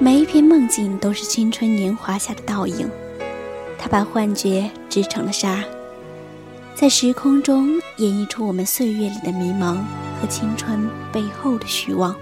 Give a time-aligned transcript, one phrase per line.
[0.00, 2.88] 每一片梦境都是青春年华下的倒影，
[3.76, 5.64] 它把幻觉织成了纱，
[6.72, 9.78] 在时空中演绎出我们岁月里的迷茫
[10.20, 12.14] 和青春背后的虚妄。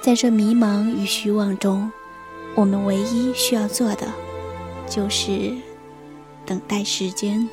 [0.00, 1.90] 在这迷茫与虚妄中，
[2.54, 4.06] 我们唯一需要做的，
[4.88, 5.52] 就是
[6.46, 7.48] 等待时间。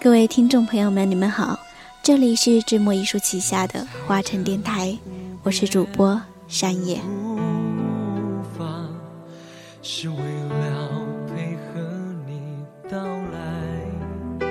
[0.00, 1.58] 各位听众朋友们，你们好，
[2.02, 4.96] 这里是智墨艺术旗下的花城电台。
[5.44, 7.00] 我是主播山野。
[9.84, 10.88] 是为了
[11.26, 11.80] 配合
[12.24, 14.46] 你到来，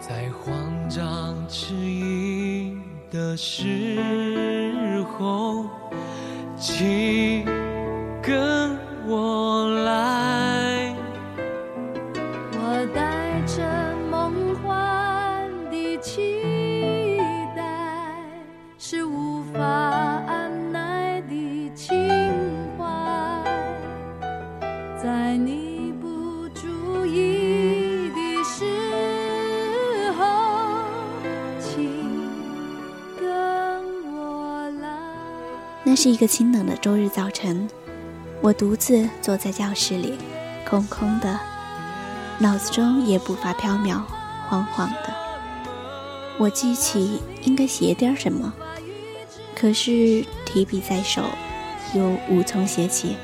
[0.00, 2.74] 在慌张迟疑
[3.10, 5.66] 的时候，
[6.56, 7.01] 请
[35.84, 37.68] 那是一个清冷的周日早晨，
[38.40, 40.14] 我独自坐在教室里，
[40.66, 41.38] 空空的，
[42.38, 44.00] 脑子中也步伐飘渺，
[44.48, 45.12] 慌慌的。
[46.38, 48.54] 我记起应该写点什么，
[49.54, 51.24] 可是提笔在手，
[51.94, 53.16] 又无从写起，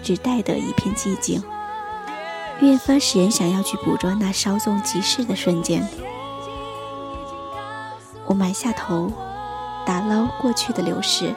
[0.00, 1.42] 只带得一片寂静，
[2.60, 5.86] 越发使人想要去捕捉那稍纵即逝的瞬间。
[8.26, 9.12] 我埋下头，
[9.84, 11.34] 打捞过去的流逝。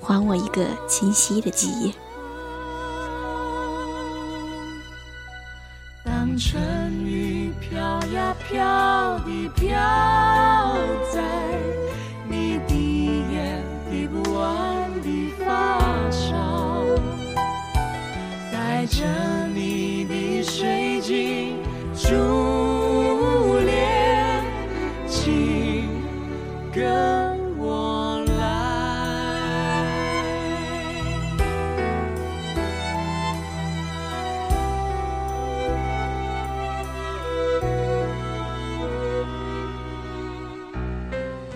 [0.00, 1.94] 还我一个清晰的记忆。
[6.04, 6.62] 当春
[7.02, 7.80] 雨飘
[8.12, 10.76] 呀飘的飘
[11.10, 11.22] 在
[12.28, 16.84] 你滴眼滴不完的发梢，
[18.52, 19.04] 带着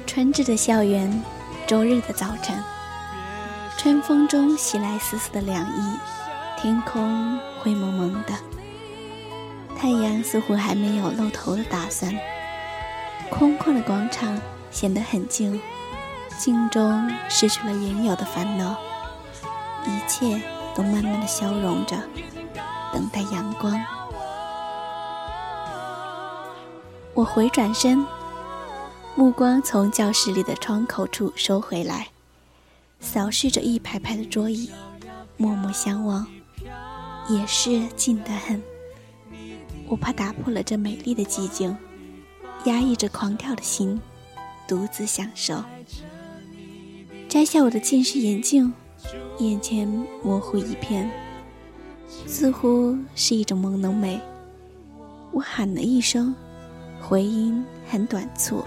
[0.08, 1.22] 春至的校园，
[1.66, 2.58] 周日的早晨，
[3.76, 5.98] 春风中袭来丝丝的凉意，
[6.58, 8.32] 天空灰蒙蒙的，
[9.76, 12.10] 太阳似乎还没有露头的打算。
[13.28, 15.60] 空旷的广场显得很静，
[16.38, 18.74] 静中失去了原有的烦恼，
[19.84, 20.40] 一切
[20.74, 21.94] 都慢慢的消融着，
[22.94, 23.78] 等待阳光。
[27.12, 28.04] 我回转身。
[29.18, 32.06] 目光从教室里的窗口处收回来，
[33.00, 34.70] 扫视着一排排的桌椅，
[35.36, 36.24] 默默相望，
[37.28, 38.62] 也是静得很。
[39.88, 41.76] 我怕打破了这美丽的寂静，
[42.66, 44.00] 压抑着狂跳的心，
[44.68, 45.64] 独自享受。
[47.28, 48.72] 摘下我的近视眼镜，
[49.40, 49.88] 眼前
[50.22, 51.10] 模糊一片，
[52.24, 54.20] 似乎是一种朦胧美。
[55.32, 56.32] 我喊了一声，
[57.00, 58.62] 回音很短促。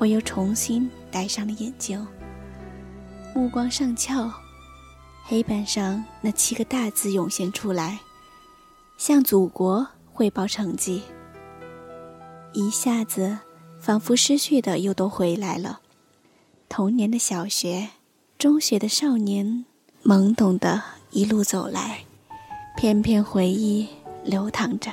[0.00, 2.04] 我又重新戴上了眼镜，
[3.34, 4.32] 目光上翘，
[5.24, 8.00] 黑板上那七个大字涌现出来，
[8.96, 11.02] 向祖国汇报成绩。
[12.54, 13.40] 一下子，
[13.78, 15.80] 仿佛失去的又都回来了。
[16.70, 17.90] 童年的小学，
[18.38, 19.66] 中学的少年，
[20.02, 22.04] 懵懂的一路走来，
[22.78, 23.86] 片片回忆
[24.24, 24.90] 流淌着。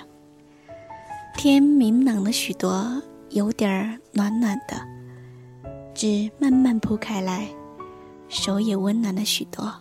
[1.37, 4.96] 天明朗了许多，有点儿暖暖的。
[5.97, 7.47] 纸慢慢铺开来，
[8.29, 9.73] 手也温暖了许多。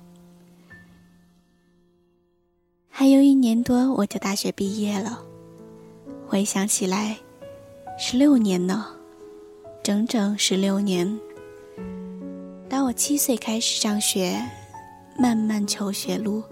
[2.89, 5.23] 还有一年多，我就大学毕业了。
[6.27, 7.19] 回想起来，
[7.99, 8.87] 十六年呢，
[9.83, 11.21] 整整十六年。
[12.67, 14.43] 当我七岁开始上学，
[15.19, 16.43] 漫漫求学路，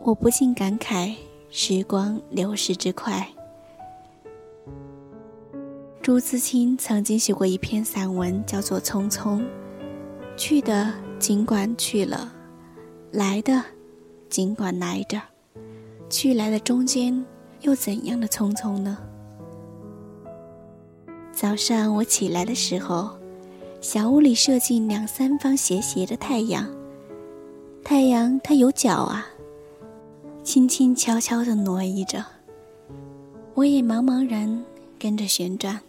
[0.00, 1.14] 我不禁感慨
[1.50, 3.28] 时光流逝之快。
[6.04, 9.38] 朱自清曾经写过一篇散文，叫做《匆匆》。
[10.36, 12.30] 去的尽管去了，
[13.10, 13.64] 来的
[14.28, 15.18] 尽管来着，
[16.10, 17.24] 去来的中间
[17.62, 18.98] 又怎样的匆匆呢？
[21.32, 23.16] 早上我起来的时候，
[23.80, 26.70] 小屋里射进两三方斜斜的太阳。
[27.82, 29.26] 太阳它有脚啊，
[30.42, 32.22] 轻轻悄悄地挪移着，
[33.54, 34.62] 我也茫茫然
[34.98, 35.80] 跟着旋转。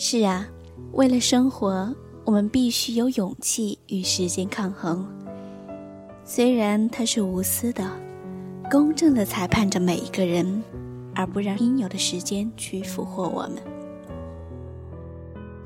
[0.00, 0.46] 是啊，
[0.92, 1.92] 为了生活，
[2.24, 5.04] 我们必须有勇气与时间抗衡。
[6.24, 7.84] 虽然他是无私的，
[8.70, 10.62] 公正的裁判着每一个人，
[11.16, 13.54] 而不让应有的时间去俘获我们。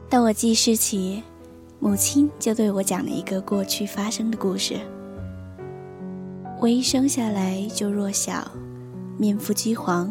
[0.08, 1.23] 当我记事起，
[1.79, 4.76] 母亲就对我讲了一个过去发生的故事。
[6.58, 8.50] 我一生下来就弱小，
[9.19, 10.11] 面肤肌黄，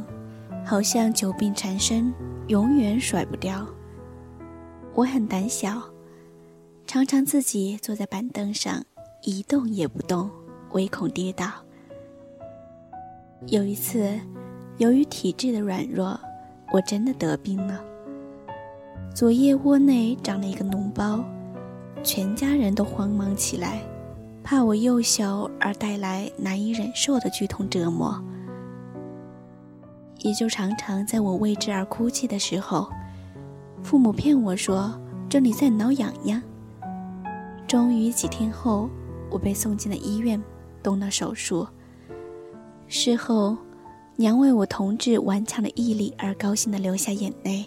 [0.64, 2.14] 好像久病缠身，
[2.50, 3.66] 永远甩不掉。
[4.94, 5.82] 我很胆小，
[6.86, 8.84] 常常自己坐在板凳上
[9.24, 10.30] 一动也不动，
[10.72, 11.50] 唯恐跌倒。
[13.48, 14.20] 有一次，
[14.78, 16.20] 由于体质的软弱，
[16.74, 17.82] 我真的得病了。
[19.16, 21.24] 左腋窝内长了一个脓包，
[22.04, 23.82] 全家人都慌忙起来，
[24.44, 28.22] 怕我幼小而带来难以忍受的剧痛折磨，
[30.20, 32.90] 也就常常在我为之而哭泣的时候。
[33.84, 35.00] 父母骗我说
[35.30, 36.42] 这里在挠痒痒。
[37.68, 38.90] 终于几天后，
[39.30, 40.42] 我被送进了医院，
[40.84, 41.68] 动了手术。
[42.88, 43.58] 事后，
[44.18, 47.66] 娘为我同志顽强的毅力而高兴的流下眼泪。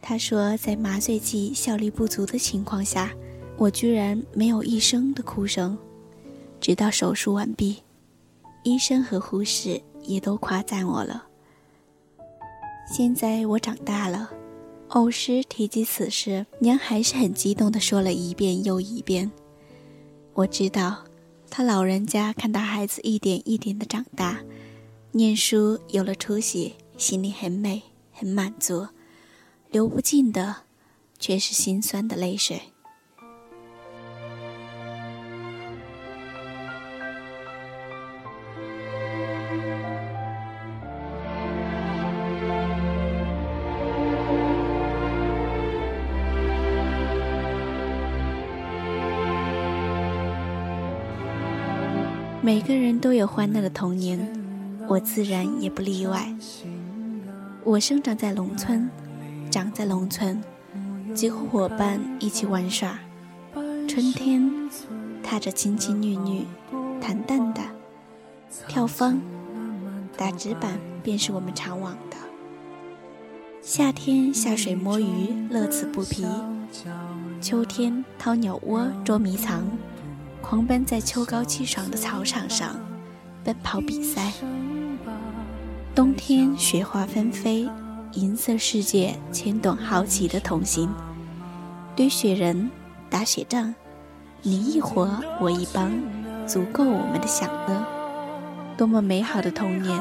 [0.00, 3.10] 她说，在麻醉剂效力不足的情况下，
[3.56, 5.76] 我居然没有一声的哭声，
[6.60, 7.82] 直到手术完毕，
[8.62, 11.24] 医生和护士也都夸赞我了。
[12.86, 14.30] 现在我长大了。
[14.88, 19.30] 偶时提及此事，娘还是很激动的说了一遍又一遍。
[20.32, 21.04] 我知道，
[21.50, 24.40] 他老人家看到孩子一点一点的长大，
[25.12, 27.82] 念书有了出息，心里很美
[28.12, 28.88] 很满足，
[29.70, 30.56] 流不尽的
[31.18, 32.60] 却是心酸的泪水。
[52.40, 54.18] 每个人都有欢乐的童年，
[54.86, 56.32] 我自然也不例外。
[57.64, 58.88] 我生长在农村，
[59.50, 60.40] 长在农村，
[61.12, 62.96] 几乎伙伴一起玩耍。
[63.88, 64.70] 春天，
[65.20, 66.46] 踏着青青绿绿，
[67.00, 67.66] 弹蛋蛋，
[68.68, 69.18] 跳方，
[70.16, 72.16] 打纸板，便是我们常往的。
[73.60, 76.24] 夏天下水摸鱼，乐此不疲；
[77.40, 79.64] 秋天掏鸟窝，捉迷藏。
[80.40, 82.76] 狂奔在秋高气爽的草场上，
[83.44, 84.32] 奔跑比赛。
[85.94, 87.68] 冬天雪花纷飞，
[88.12, 90.88] 银色世界牵动好奇的童心。
[91.94, 92.70] 堆雪人，
[93.10, 93.74] 打雪仗，
[94.42, 95.90] 你一伙我一帮，
[96.46, 97.84] 足够我们的享乐。
[98.76, 100.00] 多么美好的童年，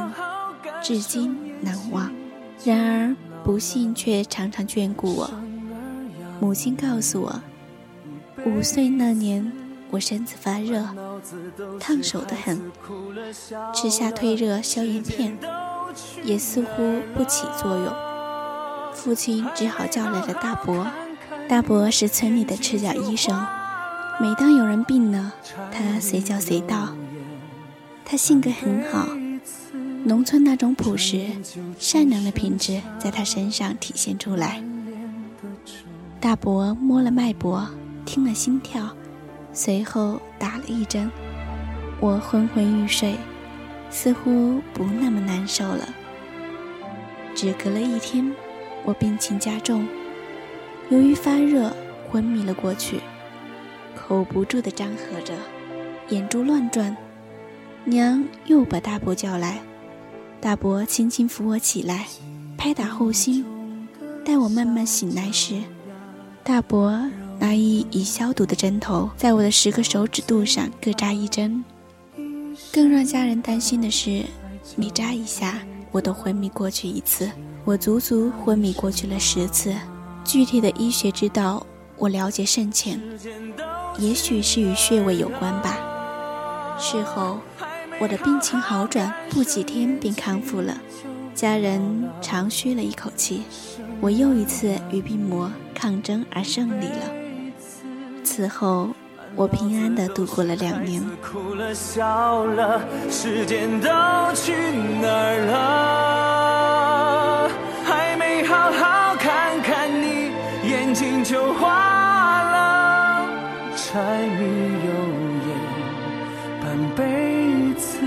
[0.83, 2.11] 至今难忘。
[2.63, 5.29] 然而不幸却常常眷顾我。
[6.39, 7.41] 母亲告诉我，
[8.45, 9.51] 五岁那年。
[9.89, 10.83] 我身子发热，
[11.79, 12.71] 烫手的很，
[13.73, 15.37] 吃下退热消炎片，
[16.23, 17.95] 也似乎不起作用。
[18.93, 20.87] 父亲只好叫来了大伯，
[21.47, 23.45] 大伯是村里的赤脚医生，
[24.19, 25.33] 每当有人病了，
[25.71, 26.89] 他随叫随到。
[28.03, 29.07] 他性格很好，
[30.03, 31.27] 农村那种朴实、
[31.79, 34.61] 善良的品质在他身上体现出来。
[36.19, 37.69] 大伯摸了脉搏，
[38.05, 38.96] 听了心跳。
[39.57, 41.09] 随后打了一针，
[41.99, 43.15] 我昏昏欲睡，
[43.89, 45.89] 似乎不那么难受了。
[47.33, 48.31] 只隔了一天，
[48.85, 49.87] 我病情加重，
[50.89, 51.75] 由于发热
[52.07, 52.99] 昏迷了过去，
[53.95, 55.33] 口不住地张合着，
[56.09, 56.95] 眼珠乱转。
[57.83, 59.59] 娘又把大伯叫来，
[60.39, 62.05] 大伯轻轻扶我起来，
[62.59, 63.43] 拍打后心，
[64.23, 65.63] 待我慢慢醒来时，
[66.43, 67.09] 大伯。
[67.39, 71.63] 拿一已消毒的针头，在我的十个手指肚上各扎一针。
[72.73, 74.23] 更让家人担心的是，
[74.75, 75.59] 每扎一下，
[75.91, 77.29] 我都昏迷过去一次。
[77.63, 79.75] 我足足昏迷过去了十次。
[80.23, 81.65] 具体的医学之道，
[81.95, 82.99] 我了解甚浅，
[83.99, 85.77] 也许是与穴位有关吧。
[86.79, 87.39] 事后，
[87.99, 90.77] 我的病情好转，不几天便康复了。
[91.35, 93.43] 家人长吁了一口气，
[94.01, 97.26] 我又一次与病魔抗争而胜利了。
[98.27, 98.89] 此后，
[99.37, 101.01] 我平安的度过了两年。
[101.23, 103.87] 哭了笑了，时间都
[104.35, 104.51] 去
[105.01, 105.45] 哪儿
[107.47, 107.49] 了？
[107.85, 110.31] 还没好好看看你，
[110.69, 113.29] 眼睛就花了。
[113.77, 114.43] 柴米
[114.83, 114.91] 油
[115.47, 115.49] 盐
[116.61, 116.65] 半
[116.97, 117.97] 辈子，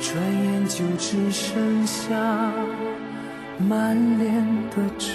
[0.00, 2.08] 转眼就只剩下
[3.58, 4.32] 满脸
[4.70, 5.06] 的皱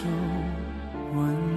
[1.15, 1.56] 纹。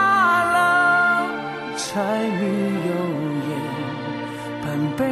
[1.93, 1.99] 柴
[2.39, 2.45] 米
[2.87, 2.91] 油
[3.49, 3.51] 盐
[4.63, 5.03] 半辈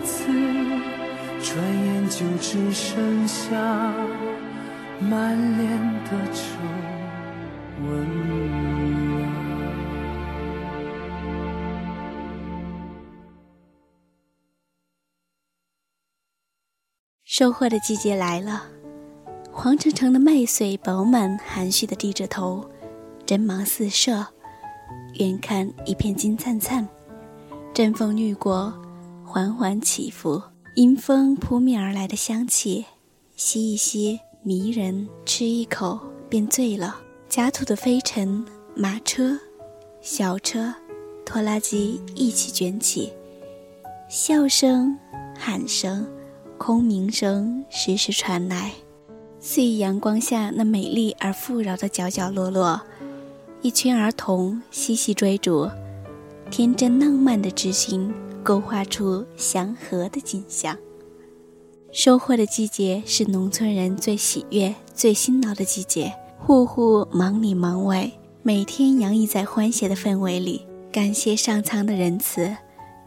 [0.00, 0.16] 子，
[1.42, 3.54] 转眼就只剩下
[4.98, 5.68] 满脸
[6.04, 6.40] 的皱
[7.84, 7.86] 纹。
[17.24, 18.62] 收获的季节来了，
[19.52, 22.70] 黄澄澄的麦穗饱满含蓄地低着头，
[23.28, 24.26] 人忙四射，
[25.18, 26.86] 远看一片金灿灿。
[27.74, 28.72] 阵风掠过，
[29.24, 30.42] 缓缓起伏，
[30.76, 32.84] 迎风扑面而来的香气，
[33.36, 36.96] 吸一吸迷人，吃一口便醉了。
[37.28, 38.44] 夹土的飞尘，
[38.74, 39.38] 马车、
[40.00, 40.72] 小车、
[41.24, 43.12] 拖拉机一起卷起，
[44.08, 44.96] 笑声、
[45.38, 46.06] 喊声。
[46.58, 48.72] 空鸣声时时传来，
[49.38, 52.80] 肆意阳光下那美丽而富饶的角角落落，
[53.66, 55.68] 一群儿童嬉戏追逐，
[56.52, 60.76] 天真浪漫的之心勾画出祥和的景象。
[61.90, 68.08] 收获的季节是农村人最喜悦、最辛劳的季节，户户忙里忙外，
[68.44, 70.64] 每天洋溢在欢谐的氛围里。
[70.92, 72.56] 感谢上苍的仁慈，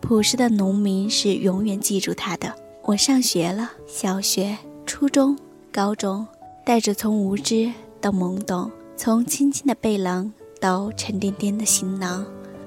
[0.01, 2.54] 朴实的农民是永远记住他的。
[2.84, 5.38] 我上学了，小学、初中、
[5.72, 6.28] 高中，
[6.66, 12.25] 带着从无知到懵懂，从轻轻的背囊到沉甸甸的行囊，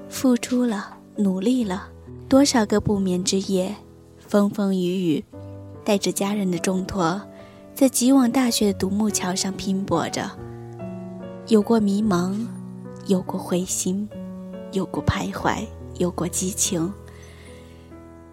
[0.09, 1.87] 付出了，努力了，
[2.27, 3.75] 多少个不眠之夜，
[4.17, 5.25] 风风雨雨，
[5.85, 7.21] 带着家人的重托，
[7.75, 10.31] 在挤往大学的独木桥上拼搏着。
[11.47, 12.35] 有过迷茫，
[13.05, 14.09] 有过灰心，
[14.71, 15.65] 有过徘徊，
[15.99, 16.91] 有过激情。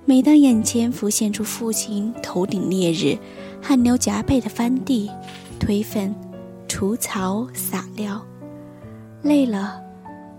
[0.06, 3.18] 每当眼前浮现出父亲头顶烈日、
[3.60, 5.10] 汗流浃背的翻地、
[5.58, 6.14] 推粪、
[6.66, 8.24] 除草、撒料，
[9.22, 9.82] 累了，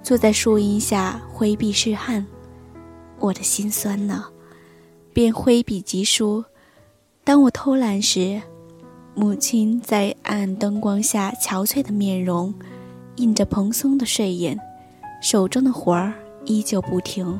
[0.01, 2.25] 坐在树荫下挥笔拭汗，
[3.19, 4.25] 我的心酸呢，
[5.13, 6.43] 便挥笔疾书。
[7.23, 8.41] 当我偷懒时，
[9.13, 12.51] 母亲在暗暗灯光下憔悴的面容，
[13.17, 14.59] 映着蓬松的睡眼，
[15.21, 16.11] 手中的活儿
[16.45, 17.39] 依旧不停。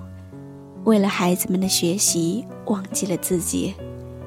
[0.84, 3.74] 为了孩子们的学习，忘记了自己，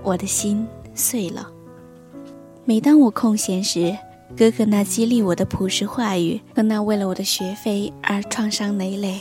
[0.02, 1.48] 我的心碎了。
[2.64, 3.96] 每当我空闲时，
[4.36, 9.20] 哥哥那激励我的朴实话语和那为了我的学费而创伤累累，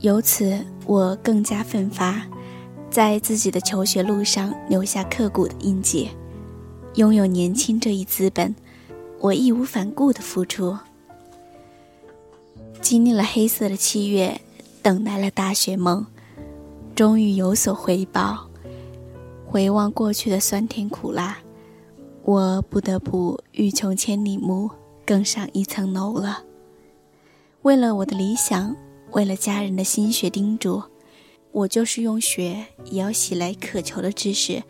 [0.00, 2.22] 由此我更加奋发，
[2.88, 6.10] 在自己的求学路上留下刻骨的印记。
[6.94, 8.54] 拥有年轻这一资本，
[9.18, 10.78] 我义无反顾的付出。
[12.80, 14.40] 经历了黑色的七月，
[14.80, 16.06] 等待了大学梦。
[16.94, 18.48] 终于有所回报。
[19.44, 21.38] 回望过去的酸甜苦辣，
[22.26, 24.68] 我不得不欲穷千里目，
[25.06, 26.42] 更上一层楼了。
[27.62, 28.74] 为了我的理想，
[29.12, 30.82] 为了家人的心血叮嘱，
[31.52, 34.64] 我就是用血也要洗来渴求的知识，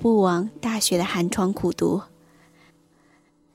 [0.00, 2.00] 不枉大学的寒窗苦读。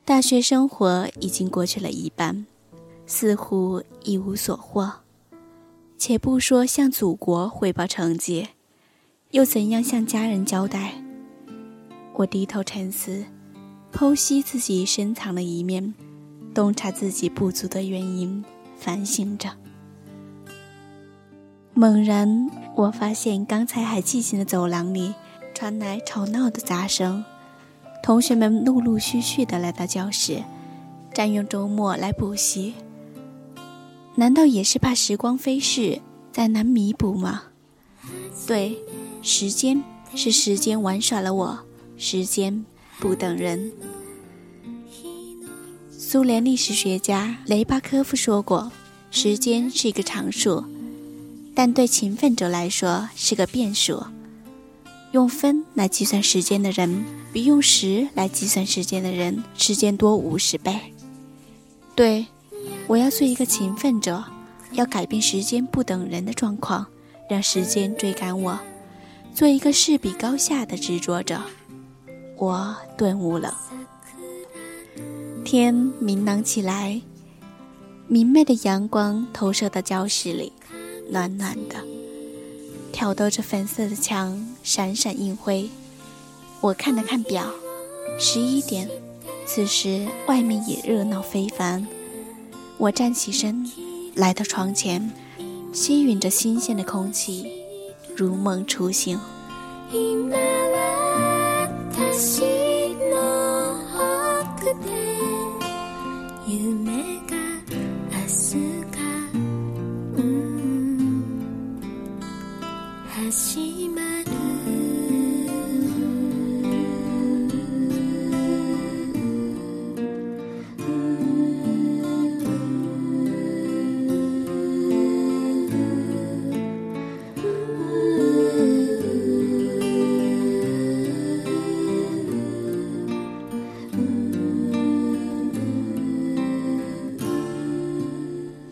[0.06, 2.46] 大学生活已经过去了一半，
[3.08, 4.94] 似乎一无所获。
[5.98, 8.50] 且不说向祖国汇报成绩，
[9.32, 11.04] 又怎样向家人交代？
[12.14, 13.26] 我低头沉思，
[13.92, 15.94] 剖析自己深藏的一面，
[16.54, 18.44] 洞察自己不足的原因，
[18.78, 19.50] 反省着。
[21.74, 25.14] 猛然，我发现刚才还寂静的走廊里
[25.54, 27.24] 传来吵闹的杂声，
[28.04, 30.44] 同学们陆陆续续的来到教室，
[31.14, 32.74] 占用周末来补习。
[34.16, 37.44] 难道也是怕时光飞逝，再难弥补吗？
[38.46, 38.78] 对，
[39.22, 39.82] 时间
[40.14, 41.60] 是时间玩耍了我，
[41.96, 42.66] 时间
[43.00, 43.72] 不等人。
[45.98, 48.72] 苏联历史学家雷巴科夫说过
[49.12, 50.64] ：“时间是一个常数，
[51.56, 54.04] 但对勤奋者来说是个变数。
[55.12, 57.04] 用分来计算时间的人，
[57.34, 60.78] 比用时来计算时间的人时间多五十倍。”
[61.96, 62.26] 对。
[62.88, 64.24] 我要做一个勤奋者，
[64.72, 66.88] 要改变时间不等人的状况，
[67.30, 68.60] 让时间追赶我，
[69.34, 71.40] 做一个势比高下的执着者。
[72.40, 73.56] 我顿悟了。
[75.44, 77.02] 天明朗起来，
[78.08, 80.54] 明媚的阳光投射到教室里，
[81.10, 81.76] 暖暖的，
[82.94, 85.70] 挑逗着粉色的墙，闪闪映辉。
[86.62, 87.52] 我看了看表，
[88.18, 88.90] 十一点。
[89.46, 91.88] 此时外面也热闹非凡。
[92.78, 93.70] 我站起身，
[94.16, 95.12] 来到窗前，
[95.74, 97.52] 吸吮着新鲜的空气，
[98.16, 99.20] 如梦初醒。
[102.20, 102.59] Existe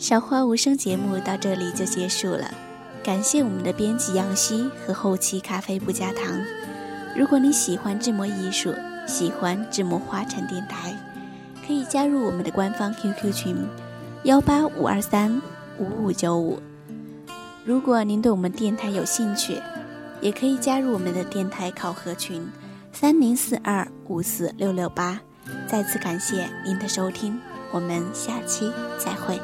[0.08, 2.50] 小花无声节目到这里就结束了，
[3.04, 6.42] 感谢我们的编辑杨希和后期咖啡不加糖。
[7.14, 8.74] 如果你喜欢智摩艺术，
[9.06, 10.96] 喜欢智摩花城电台，
[11.68, 13.68] 可以加入我们的官方 QQ 群
[14.24, 15.42] 幺八五二三
[15.78, 16.58] 五五九五。
[17.66, 19.62] 如果您对我们电台有兴趣，
[20.22, 22.50] 也可以加入我们的电台考核群
[22.94, 25.20] 三零四二五四六六八。
[25.68, 27.38] 再次感谢您的收听，
[27.74, 29.38] 我们下期再会。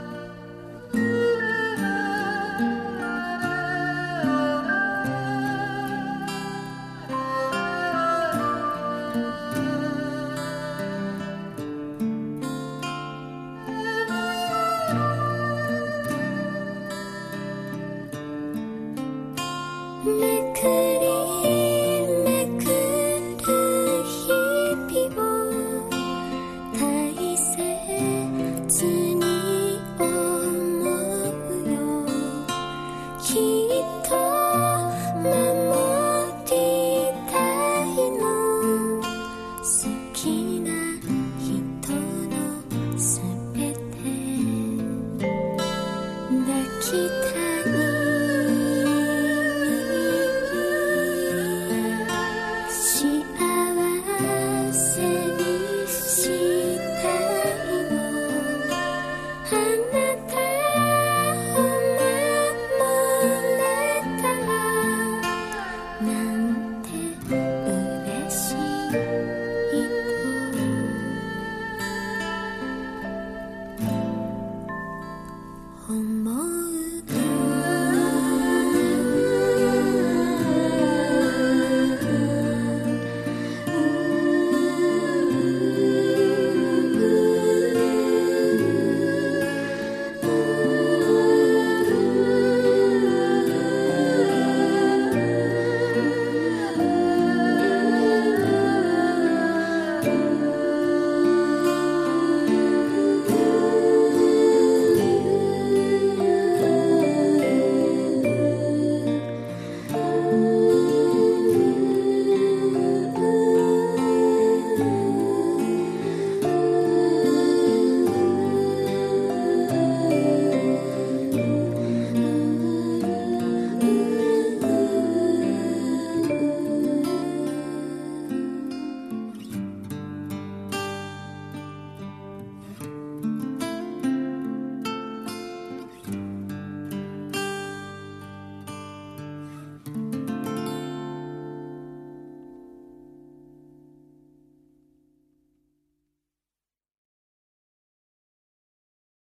[0.95, 1.22] Ooh.
[42.95, 43.32] Say